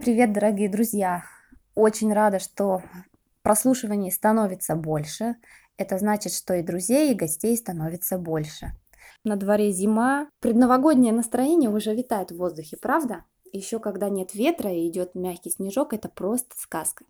привет, 0.00 0.32
дорогие 0.32 0.70
друзья! 0.70 1.24
Очень 1.74 2.14
рада, 2.14 2.38
что 2.38 2.82
прослушиваний 3.42 4.10
становится 4.10 4.76
больше. 4.76 5.36
Это 5.76 5.98
значит, 5.98 6.32
что 6.32 6.54
и 6.54 6.62
друзей, 6.62 7.12
и 7.12 7.14
гостей 7.14 7.54
становится 7.54 8.16
больше. 8.16 8.70
На 9.24 9.36
дворе 9.36 9.72
зима, 9.72 10.30
предновогоднее 10.40 11.12
настроение 11.12 11.68
уже 11.68 11.94
витает 11.94 12.30
в 12.30 12.38
воздухе, 12.38 12.78
правда? 12.80 13.24
Еще 13.52 13.78
когда 13.78 14.08
нет 14.08 14.32
ветра 14.32 14.72
и 14.72 14.88
идет 14.88 15.14
мягкий 15.14 15.50
снежок, 15.50 15.92
это 15.92 16.08
просто 16.08 16.54
сказка. 16.56 17.04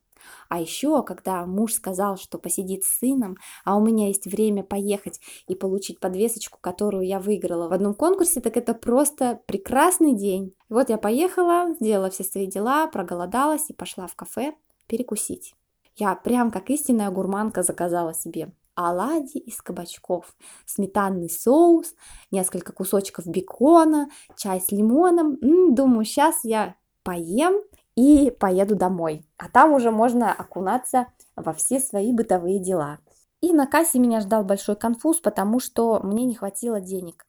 А 0.48 0.60
еще, 0.60 1.02
когда 1.02 1.44
муж 1.46 1.74
сказал, 1.74 2.16
что 2.16 2.38
посидит 2.38 2.84
с 2.84 2.98
сыном, 2.98 3.36
а 3.64 3.76
у 3.76 3.84
меня 3.84 4.08
есть 4.08 4.26
время 4.26 4.62
поехать 4.62 5.20
и 5.46 5.54
получить 5.54 6.00
подвесочку, 6.00 6.58
которую 6.60 7.06
я 7.06 7.20
выиграла 7.20 7.68
в 7.68 7.72
одном 7.72 7.94
конкурсе, 7.94 8.40
так 8.40 8.56
это 8.56 8.74
просто 8.74 9.40
прекрасный 9.46 10.14
день. 10.14 10.54
Вот 10.68 10.90
я 10.90 10.98
поехала, 10.98 11.74
сделала 11.80 12.10
все 12.10 12.24
свои 12.24 12.46
дела, 12.46 12.86
проголодалась 12.86 13.70
и 13.70 13.74
пошла 13.74 14.06
в 14.06 14.14
кафе 14.14 14.54
перекусить. 14.86 15.54
Я 15.96 16.14
прям 16.14 16.50
как 16.50 16.70
истинная 16.70 17.10
гурманка 17.10 17.62
заказала 17.62 18.14
себе 18.14 18.52
оладьи 18.74 19.40
из 19.40 19.60
кабачков, 19.62 20.34
сметанный 20.66 21.30
соус, 21.30 21.94
несколько 22.30 22.72
кусочков 22.72 23.26
бекона, 23.26 24.08
чай 24.36 24.60
с 24.60 24.72
лимоном. 24.72 25.38
М-м, 25.40 25.74
думаю, 25.74 26.04
сейчас 26.04 26.40
я 26.42 26.74
поем 27.02 27.62
и 27.96 28.30
поеду 28.30 28.76
домой. 28.76 29.26
А 29.36 29.48
там 29.48 29.72
уже 29.72 29.90
можно 29.90 30.32
окунаться 30.32 31.06
во 31.36 31.52
все 31.52 31.80
свои 31.80 32.12
бытовые 32.12 32.58
дела. 32.58 32.98
И 33.40 33.52
на 33.52 33.66
кассе 33.66 33.98
меня 33.98 34.20
ждал 34.20 34.44
большой 34.44 34.76
конфуз, 34.76 35.20
потому 35.20 35.60
что 35.60 36.00
мне 36.02 36.24
не 36.24 36.34
хватило 36.34 36.80
денег. 36.80 37.26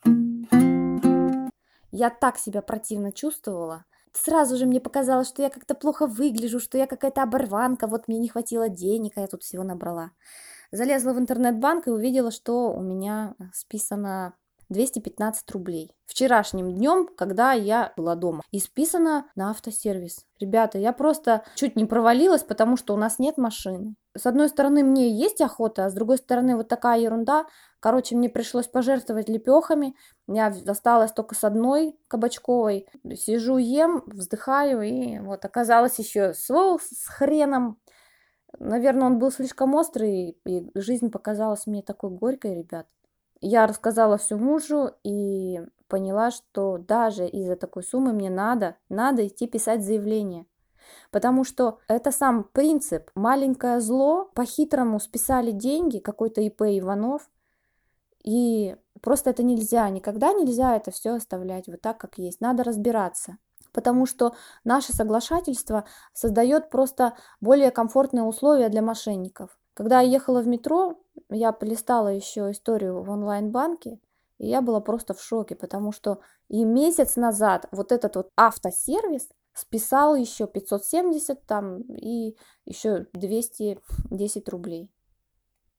Я 1.92 2.10
так 2.10 2.38
себя 2.38 2.62
противно 2.62 3.12
чувствовала. 3.12 3.86
Сразу 4.14 4.56
же 4.56 4.66
мне 4.66 4.80
показалось, 4.80 5.28
что 5.28 5.42
я 5.42 5.50
как-то 5.50 5.76
плохо 5.76 6.08
выгляжу, 6.08 6.60
что 6.60 6.78
я 6.78 6.88
какая-то 6.88 7.22
оборванка, 7.22 7.88
вот 7.88 8.08
мне 8.08 8.18
не 8.18 8.30
хватило 8.30 8.70
денег, 8.70 9.14
а 9.18 9.22
я 9.22 9.28
тут 9.28 9.44
всего 9.44 9.64
набрала. 9.64 10.12
Залезла 10.72 11.14
в 11.14 11.20
интернет-банк 11.20 11.88
и 11.88 11.92
увидела, 11.92 12.32
что 12.32 12.72
у 12.72 12.82
меня 12.82 13.36
списано 13.54 14.36
215 14.70 15.52
рублей. 15.52 15.92
Вчерашним 16.06 16.74
днем, 16.74 17.08
когда 17.08 17.54
я 17.54 17.94
была 17.98 18.16
дома. 18.16 18.44
И 18.52 18.60
списано 18.60 19.26
на 19.36 19.50
автосервис. 19.50 20.26
Ребята, 20.40 20.78
я 20.78 20.94
просто 20.94 21.44
чуть 21.56 21.76
не 21.76 21.86
провалилась, 21.86 22.44
потому 22.44 22.78
что 22.78 22.94
у 22.94 22.98
нас 22.98 23.20
нет 23.20 23.38
машины. 23.38 23.96
С 24.18 24.26
одной 24.26 24.50
стороны, 24.50 24.84
мне 24.84 25.10
есть 25.10 25.42
охота, 25.42 25.86
а 25.86 25.90
с 25.90 25.94
другой 25.94 26.18
стороны, 26.18 26.56
вот 26.56 26.68
такая 26.68 27.00
ерунда. 27.00 27.48
Короче, 27.80 28.16
мне 28.16 28.30
пришлось 28.30 28.68
пожертвовать 28.68 29.28
лепехами. 29.28 29.96
Я 30.28 30.48
осталась 30.68 31.12
только 31.12 31.36
с 31.36 31.44
одной 31.44 32.00
кабачковой. 32.08 32.88
Сижу, 33.16 33.58
ем, 33.58 34.04
вздыхаю, 34.08 34.82
и 34.82 35.20
вот 35.20 35.44
оказалось 35.44 36.00
еще 36.00 36.34
соус 36.34 36.84
с 36.84 37.08
хреном. 37.08 37.78
Наверное, 38.58 39.08
он 39.08 39.20
был 39.20 39.32
слишком 39.32 39.76
острый, 39.76 40.38
и 40.46 40.72
жизнь 40.76 41.12
показалась 41.12 41.68
мне 41.68 41.82
такой 41.82 42.10
горькой, 42.10 42.56
ребят. 42.56 42.88
Я 43.42 43.68
рассказала 43.68 44.18
все 44.18 44.36
мужу 44.36 44.92
и 45.04 45.62
поняла, 45.88 46.32
что 46.32 46.78
даже 46.78 47.28
из-за 47.28 47.56
такой 47.56 47.84
суммы 47.84 48.14
мне 48.14 48.30
надо, 48.30 48.76
надо 48.90 49.28
идти 49.28 49.48
писать 49.48 49.84
заявление. 49.84 50.46
Потому 51.12 51.44
что 51.44 51.80
это 51.88 52.12
сам 52.12 52.44
принцип. 52.44 53.12
Маленькое 53.16 53.80
зло, 53.82 54.30
по-хитрому 54.34 55.00
списали 55.00 55.52
деньги, 55.52 56.00
какой-то 56.00 56.42
ИП 56.42 56.62
Иванов, 56.64 57.30
и 58.24 58.76
просто 59.02 59.30
это 59.30 59.44
нельзя, 59.44 59.88
никогда 59.90 60.34
нельзя 60.34 60.76
это 60.76 60.92
все 60.92 61.16
оставлять 61.16 61.68
вот 61.68 61.82
так, 61.82 61.98
как 62.00 62.18
есть. 62.18 62.42
Надо 62.42 62.64
разбираться 62.64 63.38
потому 63.76 64.06
что 64.06 64.34
наше 64.64 64.94
соглашательство 64.94 65.84
создает 66.14 66.70
просто 66.70 67.14
более 67.42 67.72
комфортные 67.72 68.24
условия 68.24 68.70
для 68.70 68.82
мошенников. 68.82 69.60
Когда 69.76 70.00
я 70.00 70.10
ехала 70.10 70.42
в 70.42 70.48
метро, 70.48 70.98
я 71.30 71.52
полистала 71.52 72.08
еще 72.08 72.50
историю 72.52 73.04
в 73.04 73.10
онлайн-банке, 73.10 74.00
и 74.38 74.48
я 74.48 74.62
была 74.62 74.80
просто 74.80 75.14
в 75.14 75.22
шоке, 75.22 75.56
потому 75.56 75.92
что 75.92 76.22
и 76.48 76.64
месяц 76.64 77.18
назад 77.18 77.68
вот 77.72 77.92
этот 77.92 78.16
вот 78.16 78.32
автосервис 78.38 79.30
списал 79.54 80.16
еще 80.16 80.48
570 80.48 81.46
там 81.46 81.82
и 81.82 82.38
еще 82.64 83.08
210 83.14 84.50
рублей. 84.50 84.90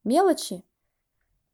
Мелочи, 0.05 0.63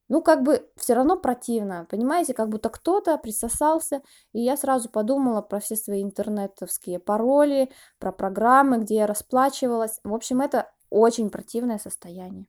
ну, 0.09 0.21
как 0.21 0.43
бы 0.43 0.69
все 0.77 0.95
равно 0.95 1.17
противно, 1.17 1.87
понимаете, 1.89 2.35
как 2.35 2.49
будто 2.49 2.71
кто-то 2.71 3.17
присосался, 3.19 4.03
и 4.33 4.41
я 4.41 4.57
сразу 4.57 4.91
подумала 4.91 5.43
про 5.43 5.61
все 5.61 5.77
свои 5.77 6.03
интернетовские 6.03 6.99
пароли, 6.99 7.71
про 8.01 8.11
программы, 8.11 8.79
где 8.79 8.97
я 8.97 9.07
расплачивалась. 9.07 10.01
В 10.03 10.13
общем, 10.13 10.41
это 10.41 10.71
очень 10.93 11.31
противное 11.31 11.79
состояние. 11.79 12.47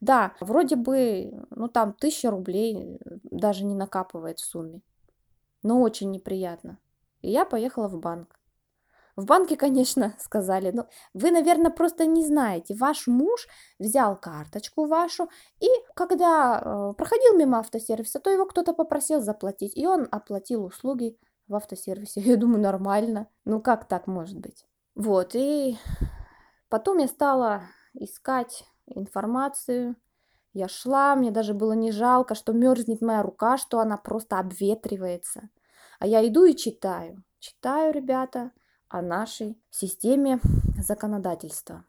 Да, 0.00 0.34
вроде 0.40 0.76
бы, 0.76 1.46
ну 1.50 1.68
там 1.68 1.94
тысяча 1.94 2.30
рублей 2.30 2.98
даже 3.22 3.64
не 3.64 3.74
накапывает 3.74 4.38
в 4.38 4.44
сумме, 4.44 4.82
но 5.62 5.80
очень 5.80 6.10
неприятно. 6.10 6.78
И 7.22 7.30
я 7.30 7.44
поехала 7.44 7.88
в 7.88 7.98
банк. 7.98 8.38
В 9.16 9.24
банке, 9.24 9.56
конечно, 9.64 10.14
сказали, 10.18 10.70
но 10.70 10.86
вы, 11.14 11.30
наверное, 11.30 11.70
просто 11.70 12.06
не 12.06 12.24
знаете. 12.24 12.74
Ваш 12.74 13.06
муж 13.06 13.46
взял 13.78 14.16
карточку 14.16 14.86
вашу, 14.86 15.28
и 15.60 15.68
когда 15.94 16.60
э, 16.60 16.92
проходил 16.94 17.36
мимо 17.36 17.58
автосервиса, 17.58 18.20
то 18.20 18.30
его 18.30 18.46
кто-то 18.46 18.74
попросил 18.74 19.20
заплатить, 19.20 19.76
и 19.76 19.86
он 19.86 20.08
оплатил 20.10 20.64
услуги 20.64 21.16
в 21.48 21.54
автосервисе. 21.54 22.20
Я 22.24 22.36
думаю, 22.36 22.60
нормально. 22.60 23.28
Ну 23.44 23.60
как 23.60 23.86
так 23.88 24.06
может 24.06 24.38
быть? 24.38 24.66
Вот, 24.94 25.34
и 25.34 25.78
потом 26.68 26.98
я 26.98 27.08
стала 27.08 27.62
искать 27.94 28.64
информацию. 28.86 29.96
Я 30.52 30.68
шла, 30.68 31.16
мне 31.16 31.30
даже 31.30 31.54
было 31.54 31.72
не 31.72 31.90
жалко, 31.90 32.34
что 32.34 32.52
мерзнет 32.52 33.00
моя 33.00 33.22
рука, 33.22 33.58
что 33.58 33.80
она 33.80 33.96
просто 33.96 34.38
обветривается. 34.38 35.48
А 35.98 36.06
я 36.06 36.26
иду 36.26 36.44
и 36.44 36.54
читаю. 36.54 37.24
Читаю, 37.38 37.92
ребята, 37.92 38.52
о 38.88 39.02
нашей 39.02 39.60
системе 39.70 40.40
законодательства. 40.78 41.84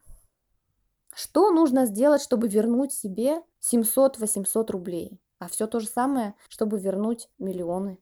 Что 1.13 1.52
нужно 1.52 1.86
сделать, 1.86 2.22
чтобы 2.22 2.47
вернуть 2.47 2.92
себе 2.92 3.42
700-800 3.62 4.72
рублей? 4.72 5.22
А 5.40 5.47
все 5.47 5.68
то 5.68 5.80
же 5.80 5.88
самое, 5.88 6.36
чтобы 6.50 6.80
вернуть 6.80 7.30
миллионы. 7.38 8.00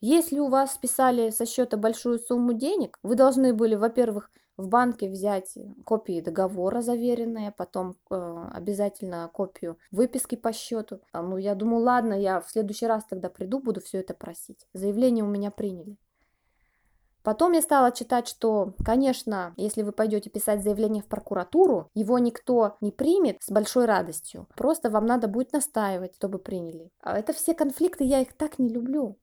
Если 0.00 0.38
у 0.40 0.48
вас 0.48 0.74
списали 0.74 1.30
со 1.30 1.46
счета 1.46 1.76
большую 1.76 2.18
сумму 2.18 2.54
денег, 2.54 2.98
вы 3.02 3.14
должны 3.14 3.54
были, 3.54 3.76
во-первых, 3.76 4.30
в 4.56 4.68
банке 4.68 5.08
взять 5.08 5.56
копии 5.84 6.20
договора 6.20 6.82
заверенные, 6.82 7.52
потом 7.52 7.96
э, 8.10 8.48
обязательно 8.52 9.30
копию 9.32 9.78
выписки 9.90 10.36
по 10.36 10.52
счету. 10.52 11.00
А, 11.12 11.22
ну, 11.22 11.36
я 11.36 11.54
думаю, 11.54 11.82
ладно, 11.82 12.14
я 12.14 12.40
в 12.40 12.50
следующий 12.50 12.86
раз 12.86 13.04
тогда 13.04 13.28
приду, 13.28 13.60
буду 13.60 13.80
все 13.80 13.98
это 13.98 14.14
просить. 14.14 14.66
Заявление 14.72 15.24
у 15.24 15.28
меня 15.28 15.50
приняли. 15.50 15.96
Потом 17.22 17.52
я 17.52 17.62
стала 17.62 17.92
читать, 17.92 18.26
что, 18.26 18.74
конечно, 18.84 19.54
если 19.56 19.82
вы 19.82 19.92
пойдете 19.92 20.28
писать 20.28 20.62
заявление 20.62 21.02
в 21.02 21.06
прокуратуру, 21.06 21.88
его 21.94 22.18
никто 22.18 22.76
не 22.80 22.90
примет 22.90 23.42
с 23.42 23.50
большой 23.50 23.84
радостью. 23.84 24.48
Просто 24.56 24.90
вам 24.90 25.06
надо 25.06 25.28
будет 25.28 25.52
настаивать, 25.52 26.16
чтобы 26.16 26.38
приняли. 26.38 26.90
А 27.00 27.16
это 27.16 27.32
все 27.32 27.54
конфликты, 27.54 28.04
я 28.04 28.20
их 28.20 28.32
так 28.36 28.58
не 28.58 28.68
люблю. 28.68 29.18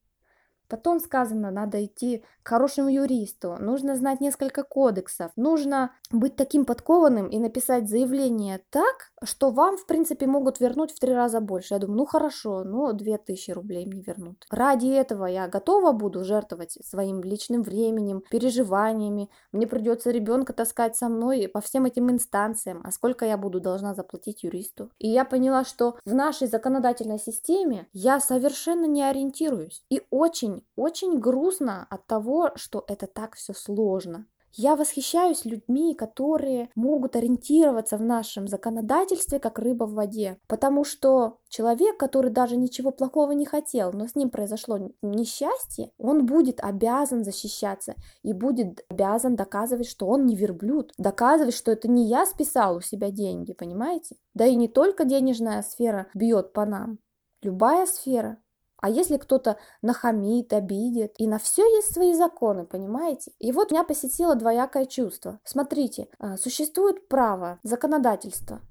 Потом 0.70 1.00
сказано, 1.00 1.52
надо 1.52 1.84
идти 1.84 2.24
к 2.44 2.50
хорошему 2.50 2.90
юристу, 2.90 3.58
нужно 3.60 3.96
знать 3.96 4.22
несколько 4.22 4.64
кодексов, 4.64 5.32
нужно 5.36 5.92
быть 6.12 6.36
таким 6.36 6.66
подкованным 6.66 7.28
и 7.28 7.40
написать 7.40 7.90
заявление 7.90 8.62
так, 8.70 9.12
что 9.24 9.52
вам, 9.52 9.78
в 9.78 9.86
принципе, 9.86 10.28
могут 10.28 10.60
вернуть 10.60 10.92
в 10.92 11.00
три 11.00 11.14
раза 11.14 11.40
больше. 11.42 11.74
Я 11.74 11.80
думаю, 11.80 11.98
ну 11.98 12.06
хорошо, 12.06 12.64
ну 12.64 12.94
две 12.94 13.18
тысячи 13.18 13.52
рублей 13.52 13.86
мне 13.86 14.02
вернут. 14.02 14.46
Ради 14.50 14.88
этого 14.88 15.26
я 15.26 15.48
готова 15.48 15.92
буду 15.92 16.24
жертвовать 16.24 16.78
своим 16.84 17.22
личным 17.22 17.64
временем, 17.64 18.24
переживаниями. 18.30 19.30
Мне 19.52 19.68
придется 19.68 20.12
ребенка 20.12 20.54
таскать 20.54 20.96
со 20.96 21.10
мной 21.10 21.48
по 21.48 21.62
всем 21.62 21.86
этим 21.86 22.10
инстанциям. 22.12 22.82
А 22.84 22.92
сколько 22.92 23.26
я 23.26 23.38
буду 23.38 23.60
должна 23.60 23.94
заплатить 23.94 24.44
юристу? 24.44 24.92
И 25.00 25.08
я 25.08 25.26
поняла, 25.26 25.64
что 25.64 25.98
в 26.06 26.14
нашей 26.14 26.48
законодательной 26.48 27.20
системе 27.20 27.88
я 27.94 28.20
совершенно 28.20 28.86
не 28.86 29.04
ориентируюсь. 29.04 29.84
И 29.90 30.02
очень, 30.10 30.59
очень 30.76 31.20
грустно 31.20 31.86
от 31.90 32.06
того, 32.08 32.52
что 32.56 32.84
это 32.88 33.08
так 33.08 33.36
все 33.36 33.54
сложно. 33.54 34.26
Я 34.54 34.76
восхищаюсь 34.76 35.46
людьми, 35.46 35.94
которые 35.94 36.70
могут 36.76 37.16
ориентироваться 37.16 37.98
в 37.98 38.02
нашем 38.02 38.48
законодательстве 38.48 39.40
как 39.40 39.60
рыба 39.60 39.84
в 39.84 39.94
воде, 39.94 40.40
потому 40.48 40.84
что 40.84 41.38
человек, 41.50 41.98
который 41.98 42.32
даже 42.32 42.58
ничего 42.58 42.92
плохого 42.92 43.32
не 43.34 43.46
хотел, 43.46 43.92
но 43.94 44.08
с 44.08 44.16
ним 44.16 44.30
произошло 44.30 44.80
несчастье, 45.02 45.92
он 45.98 46.26
будет 46.26 46.60
обязан 46.62 47.24
защищаться 47.24 47.96
и 48.24 48.34
будет 48.34 48.84
обязан 48.90 49.36
доказывать, 49.36 49.88
что 49.88 50.08
он 50.08 50.26
не 50.26 50.36
верблюд, 50.36 50.94
доказывать, 50.98 51.54
что 51.54 51.72
это 51.72 51.88
не 51.88 52.08
я 52.08 52.26
списал 52.26 52.78
у 52.78 52.82
себя 52.82 53.12
деньги, 53.12 53.54
понимаете? 53.54 54.16
Да 54.34 54.46
и 54.46 54.56
не 54.56 54.68
только 54.68 55.06
денежная 55.06 55.62
сфера 55.62 56.08
бьет 56.16 56.54
по 56.54 56.66
нам, 56.66 56.98
любая 57.44 57.86
сфера, 57.86 58.38
А 58.82 58.90
если 58.90 59.18
кто-то 59.18 59.58
нахамит, 59.82 60.54
обидит, 60.54 61.14
и 61.18 61.28
на 61.28 61.38
все 61.38 61.64
есть 61.76 61.94
свои 61.94 62.14
законы, 62.14 62.66
понимаете? 62.66 63.32
И 63.40 63.52
вот 63.52 63.72
меня 63.72 63.84
посетило 63.84 64.36
двоякое 64.36 64.86
чувство. 64.86 65.40
Смотрите, 65.44 66.08
а, 66.18 66.38
существует 66.38 67.08
право, 67.08 67.60
законодательство, 67.64 68.62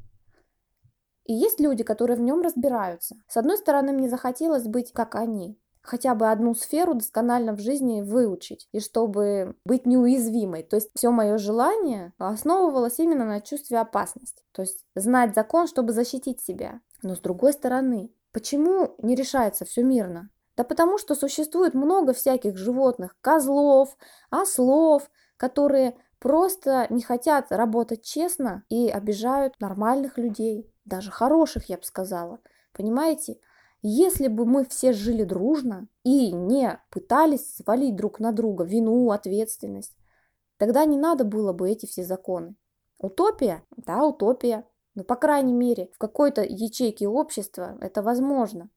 и 1.29 1.35
есть 1.35 1.61
люди, 1.61 1.85
которые 1.85 2.17
в 2.17 2.23
нем 2.23 2.41
разбираются. 2.41 3.15
С 3.29 3.37
одной 3.37 3.59
стороны, 3.59 3.93
мне 3.93 4.09
захотелось 4.09 4.65
быть 4.65 4.93
как 4.93 5.15
они, 5.15 5.61
хотя 5.83 6.15
бы 6.15 6.31
одну 6.31 6.55
сферу 6.55 6.95
досконально 6.95 7.53
в 7.53 7.61
жизни 7.61 8.01
выучить, 8.01 8.67
и 8.73 8.81
чтобы 8.81 9.55
быть 9.65 9.87
неуязвимой. 9.87 10.63
То 10.63 10.77
есть 10.77 10.91
все 10.97 11.11
мое 11.11 11.37
желание 11.37 12.15
основывалось 12.17 12.99
именно 12.99 13.27
на 13.27 13.43
чувстве 13.43 13.79
опасности. 13.79 14.43
То 14.53 14.63
есть 14.63 14.85
знать 14.95 15.35
закон, 15.35 15.67
чтобы 15.67 15.93
защитить 15.93 16.41
себя. 16.41 16.81
Но 17.03 17.15
с 17.15 17.21
другой 17.21 17.53
стороны, 17.53 18.11
почему 18.33 18.95
не 18.99 19.15
решается 19.15 19.65
все 19.65 19.83
мирно? 19.83 20.31
Да 20.57 20.65
потому 20.65 20.99
что 20.99 21.15
существует 21.15 21.75
много 21.75 22.13
всяких 22.13 22.57
животных, 22.57 23.17
козлов, 23.21 23.97
ослов, 24.31 25.09
которые 25.37 25.97
просто 26.19 26.87
не 26.91 27.03
хотят 27.03 27.53
работать 27.53 28.03
честно 28.03 28.65
и 28.69 28.89
обижают 28.89 29.61
нормальных 29.61 30.19
людей 30.19 30.69
даже 30.85 31.11
хороших, 31.11 31.69
я 31.69 31.77
бы 31.77 31.85
сказала. 31.85 32.41
Понимаете? 32.73 33.39
Если 33.81 34.27
бы 34.27 34.45
мы 34.45 34.65
все 34.65 34.93
жили 34.93 35.23
дружно 35.23 35.87
и 36.03 36.33
не 36.33 36.81
пытались 36.91 37.55
свалить 37.55 37.95
друг 37.95 38.19
на 38.19 38.33
друга 38.33 38.65
вину, 38.65 39.11
ответственность, 39.13 39.97
тогда 40.57 40.85
не 40.85 40.97
надо 40.97 41.25
было 41.25 41.53
бы 41.53 41.71
эти 41.71 41.87
все 41.87 42.03
законы. 42.03 42.57
Утопия? 42.99 43.63
Да, 43.77 44.05
утопия. 44.05 44.67
Но, 44.99 45.05
по 45.05 45.15
крайней 45.15 45.53
мере, 45.53 45.91
в 45.95 45.99
какой-то 45.99 46.43
ячейке 46.43 47.07
общества 47.07 47.79
это 47.81 48.03
возможно. 48.03 48.69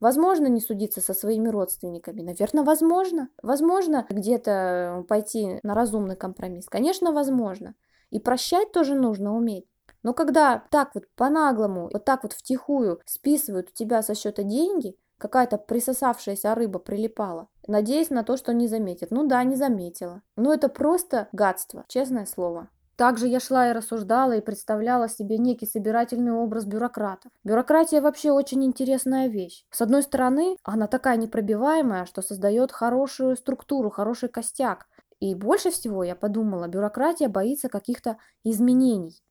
Возможно 0.00 0.48
не 0.48 0.60
судиться 0.60 1.00
со 1.00 1.14
своими 1.14 1.46
родственниками? 1.46 2.20
Наверное, 2.20 2.64
возможно. 2.64 3.28
Возможно 3.44 4.04
где-то 4.10 5.04
пойти 5.06 5.60
на 5.62 5.74
разумный 5.74 6.16
компромисс? 6.16 6.66
Конечно, 6.66 7.12
возможно. 7.12 7.76
И 8.10 8.18
прощать 8.18 8.72
тоже 8.72 8.96
нужно 8.96 9.36
уметь. 9.36 9.66
Но 10.02 10.14
когда 10.14 10.64
так 10.72 10.96
вот 10.96 11.04
по-наглому, 11.14 11.90
вот 11.92 12.04
так 12.04 12.24
вот 12.24 12.32
втихую 12.32 13.00
списывают 13.04 13.68
у 13.70 13.72
тебя 13.72 14.02
со 14.02 14.16
счета 14.16 14.42
деньги, 14.42 14.96
какая-то 15.18 15.58
присосавшаяся 15.58 16.56
рыба 16.56 16.80
прилипала, 16.80 17.46
надеясь 17.68 18.10
на 18.10 18.24
то, 18.24 18.36
что 18.36 18.52
не 18.52 18.66
заметит. 18.66 19.12
Ну 19.12 19.28
да, 19.28 19.44
не 19.44 19.54
заметила. 19.54 20.22
Но 20.34 20.52
это 20.52 20.68
просто 20.68 21.28
гадство, 21.30 21.84
честное 21.86 22.26
слово. 22.26 22.68
Также 22.98 23.28
я 23.28 23.38
шла 23.38 23.70
и 23.70 23.72
рассуждала 23.72 24.32
и 24.32 24.40
представляла 24.40 25.08
себе 25.08 25.38
некий 25.38 25.66
собирательный 25.66 26.32
образ 26.32 26.64
бюрократов. 26.64 27.30
Бюрократия 27.44 28.00
вообще 28.00 28.32
очень 28.32 28.64
интересная 28.64 29.28
вещь. 29.28 29.64
С 29.70 29.80
одной 29.80 30.02
стороны, 30.02 30.56
она 30.64 30.88
такая 30.88 31.16
непробиваемая, 31.16 32.06
что 32.06 32.22
создает 32.22 32.72
хорошую 32.72 33.36
структуру, 33.36 33.88
хороший 33.88 34.28
костяк. 34.28 34.88
И 35.20 35.36
больше 35.36 35.70
всего, 35.70 36.02
я 36.02 36.16
подумала, 36.16 36.66
бюрократия 36.66 37.28
боится 37.28 37.68
каких-то 37.68 38.18
изменений. 38.42 39.22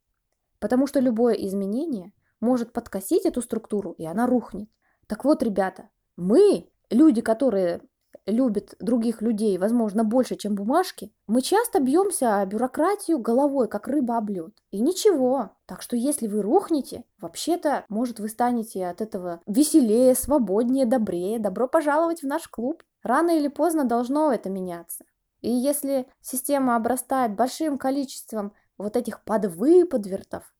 Потому 0.60 0.88
что 0.88 1.02
любое 1.02 1.34
изменение 1.34 2.14
может 2.40 2.72
подкосить 2.72 3.25
эту 3.25 3.42
структуру, 3.42 3.92
и 3.98 4.06
она 4.06 4.28
рухнет. 4.28 4.69
Так 5.08 5.25
вот, 5.25 5.44
ребята, 5.44 5.90
мы, 6.16 6.69
люди, 6.90 7.19
которые 7.19 7.81
любят 8.25 8.75
других 8.80 9.22
людей, 9.22 9.58
возможно, 9.58 10.04
больше, 10.04 10.36
чем 10.36 10.56
бумажки, 10.56 11.12
мы 11.28 11.42
часто 11.42 11.80
бьемся 11.80 12.40
о 12.40 12.46
бюрократию 12.46 13.19
головой, 13.19 13.68
как 13.68 13.88
рыба 13.88 14.18
об 14.18 14.30
лед. 14.30 14.54
И 14.72 14.80
ничего. 14.80 15.52
Так 15.66 15.81
что 15.81 15.96
если 15.96 16.28
вы 16.28 16.42
рухнете, 16.42 17.04
вообще-то, 17.19 17.86
может, 17.90 18.19
вы 18.19 18.30
станете 18.30 18.88
от 18.88 19.02
этого 19.02 19.42
веселее, 19.46 20.16
свободнее, 20.16 20.86
добрее. 20.86 21.40
Добро 21.40 21.68
пожаловать 21.68 22.22
в 22.24 22.28
наш 22.28 22.48
клуб. 22.48 22.84
Рано 23.04 23.31
или 23.31 23.48
поздно 23.48 23.84
должно 23.84 24.31
это 24.31 24.50
меняться. 24.50 25.06
И 25.42 25.50
если 25.50 26.08
система 26.22 26.75
обрастает 26.75 27.36
большим 27.36 27.78
количеством 27.78 28.54
вот 28.78 28.96
этих 28.96 29.24
подвыподвертов, 29.24 30.54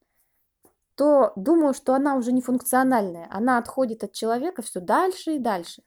то 0.98 1.32
думаю, 1.36 1.74
что 1.74 1.94
она 1.94 2.16
уже 2.16 2.32
не 2.32 2.42
функциональная. 2.42 3.28
Она 3.30 3.58
отходит 3.58 4.02
от 4.02 4.12
человека 4.12 4.62
все 4.62 4.80
дальше 4.80 5.36
и 5.36 5.38
дальше. 5.38 5.82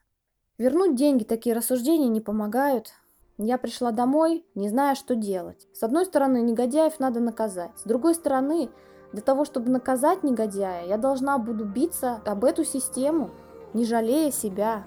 Вернуть 0.58 0.94
деньги 0.94 1.24
такие 1.24 1.54
рассуждения 1.54 2.08
не 2.08 2.20
помогают. 2.20 2.92
Я 3.38 3.58
пришла 3.58 3.90
домой, 3.90 4.44
не 4.54 4.68
зная, 4.68 4.94
что 4.94 5.14
делать. 5.14 5.66
С 5.72 5.82
одной 5.82 6.04
стороны, 6.04 6.42
негодяев 6.42 7.00
надо 7.00 7.20
наказать. 7.20 7.72
С 7.78 7.82
другой 7.82 8.14
стороны, 8.14 8.70
для 9.12 9.22
того, 9.22 9.44
чтобы 9.44 9.70
наказать 9.70 10.22
негодяя, 10.22 10.86
я 10.86 10.98
должна 10.98 11.38
буду 11.38 11.64
биться 11.64 12.20
об 12.24 12.44
эту 12.44 12.64
систему, 12.64 13.30
не 13.74 13.84
жалея 13.84 14.30
себя. 14.30 14.84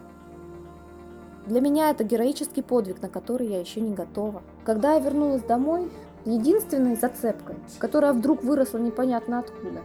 Для 1.45 1.62
меня 1.62 1.89
это 1.89 2.03
героический 2.03 2.62
подвиг, 2.62 3.01
на 3.01 3.09
который 3.09 3.47
я 3.47 3.59
еще 3.59 3.81
не 3.81 3.94
готова. 3.94 4.41
Когда 4.63 4.94
я 4.94 5.00
вернулась 5.00 5.44
домой, 5.44 5.91
Единственной 6.25 6.95
зацепкой, 6.95 7.56
которая 7.77 8.12
вдруг 8.12 8.44
выросла 8.44 8.79
непонятно 8.79 9.38
откуда, 9.38 9.81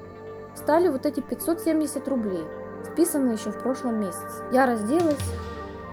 стали 0.56 0.88
вот 0.88 1.04
эти 1.04 1.20
570 1.20 2.08
рублей, 2.08 2.44
списанные 2.90 3.34
еще 3.34 3.50
в 3.50 3.62
прошлом 3.62 4.00
месяце. 4.00 4.42
Я 4.50 4.64
разделась, 4.64 5.20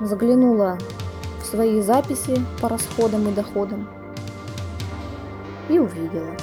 заглянула 0.01 0.77
в 1.41 1.45
свои 1.45 1.81
записи 1.81 2.43
по 2.61 2.69
расходам 2.69 3.27
и 3.29 3.31
доходам 3.33 3.89
и 5.69 5.79
увидела. 5.79 6.35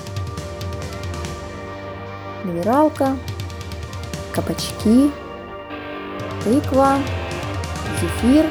Минералка, 2.45 3.17
кабачки, 4.35 5.11
тыква, 6.43 6.99
зефир, 8.01 8.51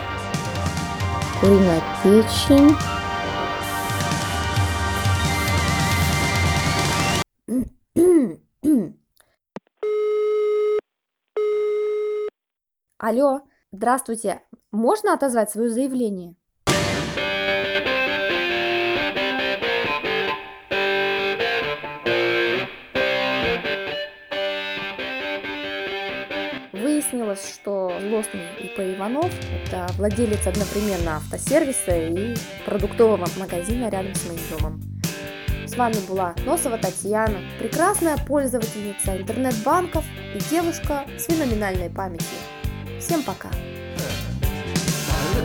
куриная 1.39 1.81
печень, 2.03 2.75
Алло, 12.97 13.41
здравствуйте. 13.73 14.41
Можно 14.73 15.13
отозвать 15.13 15.51
свое 15.51 15.69
заявление? 15.69 16.33
Выяснилось, 26.71 27.53
что 27.53 27.93
злостный 28.01 28.41
ИП 28.61 28.79
Иванов– 28.97 29.31
это 29.63 29.85
владелец 29.95 30.47
одновременно 30.47 31.17
автосервиса 31.17 31.95
и 31.95 32.35
продуктового 32.65 33.27
магазина 33.37 33.91
рядом 33.91 34.15
с 34.15 34.25
моим 34.25 34.41
домом. 34.57 34.81
С 35.67 35.77
вами 35.77 35.97
была 36.09 36.33
Носова 36.47 36.79
Татьяна, 36.79 37.37
прекрасная 37.59 38.17
пользовательница 38.17 39.17
интернет-банков 39.17 40.03
и 40.35 40.39
девушка 40.49 41.03
с 41.15 41.25
феноменальной 41.25 41.91
памятью. 41.91 42.39
Всем 42.99 43.21
пока. 43.21 43.49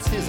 that's 0.00 0.14
his 0.14 0.28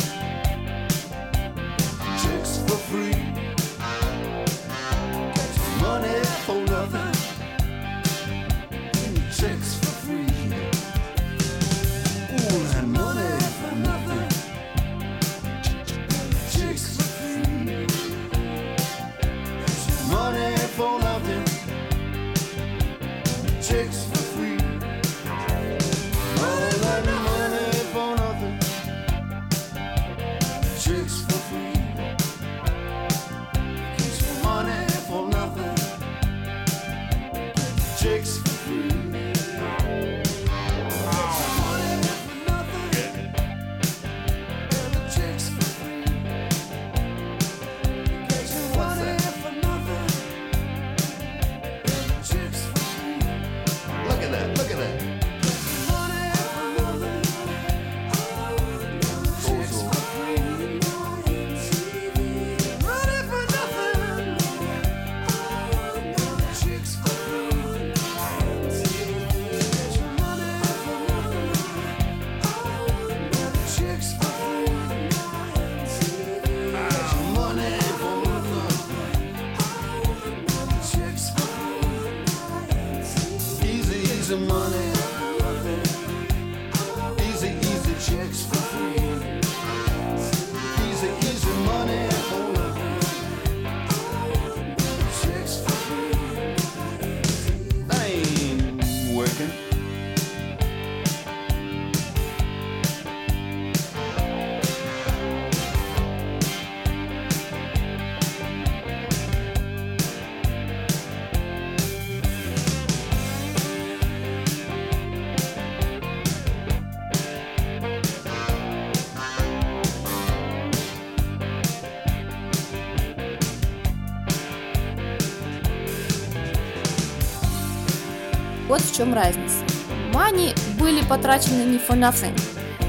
Вот 128.71 128.79
в 128.79 128.95
чем 128.95 129.13
разница. 129.13 129.65
Money 130.13 130.57
были 130.79 131.03
потрачены 131.03 131.63
не 131.63 131.77
for 131.77 131.99
nothing. 131.99 132.33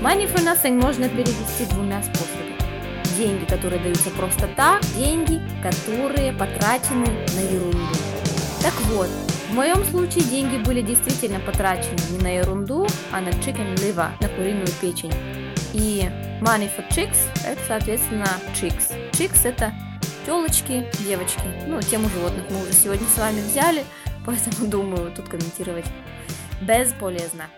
Money 0.00 0.32
for 0.32 0.40
nothing 0.40 0.80
можно 0.80 1.08
перевести 1.08 1.64
двумя 1.70 2.00
способами. 2.04 2.54
Деньги, 3.16 3.44
которые 3.46 3.82
даются 3.82 4.10
просто 4.10 4.46
так, 4.54 4.80
деньги, 4.96 5.42
которые 5.60 6.34
потрачены 6.34 7.08
на 7.34 7.40
ерунду. 7.52 7.80
Так 8.62 8.74
вот, 8.92 9.08
в 9.50 9.54
моем 9.54 9.84
случае 9.86 10.22
деньги 10.22 10.56
были 10.56 10.82
действительно 10.82 11.40
потрачены 11.40 11.98
не 12.10 12.18
на 12.18 12.28
ерунду, 12.28 12.86
а 13.10 13.20
на 13.20 13.30
chicken 13.30 13.74
liver, 13.74 14.10
на 14.20 14.28
куриную 14.28 14.68
печень. 14.80 15.12
И 15.72 16.08
money 16.40 16.70
for 16.76 16.88
chicks– 16.90 17.18
это, 17.44 17.60
соответственно, 17.66 18.28
chicks. 18.54 18.92
Chicks– 19.10 19.40
это 19.42 19.72
телочки, 20.24 20.86
девочки. 21.00 21.42
Ну, 21.66 21.82
тему 21.82 22.08
животных 22.08 22.44
мы 22.50 22.62
уже 22.62 22.72
сегодня 22.72 23.08
с 23.12 23.18
вами 23.18 23.40
взяли, 23.40 23.84
поэтому 24.26 24.68
думаю, 24.70 25.12
тут 25.14 25.28
комментировать 25.28 25.86
бесполезно. 26.60 27.48